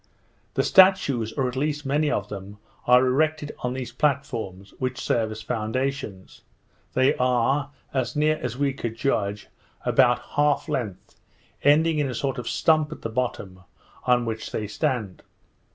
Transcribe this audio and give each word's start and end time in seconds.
The 0.55 0.63
statues, 0.63 1.31
or 1.33 1.47
at 1.47 1.55
least 1.55 1.85
many 1.85 2.09
of 2.09 2.27
them, 2.27 2.57
are 2.87 3.05
erected 3.05 3.51
on 3.59 3.73
these 3.73 3.91
platforms, 3.91 4.73
which 4.79 4.99
serve 4.99 5.29
as 5.31 5.43
foundations. 5.43 6.41
They 6.95 7.13
are, 7.17 7.69
as 7.93 8.15
near 8.15 8.39
as 8.41 8.57
we 8.57 8.73
could 8.73 8.95
judge, 8.95 9.45
about 9.85 10.17
half 10.37 10.67
length, 10.67 11.21
ending 11.61 11.99
in 11.99 12.09
a 12.09 12.15
sort 12.15 12.39
of 12.39 12.49
stump 12.49 12.91
at 12.91 13.03
the 13.03 13.09
bottom, 13.09 13.59
on 14.03 14.25
which 14.25 14.51
they 14.51 14.65
stand. 14.65 15.21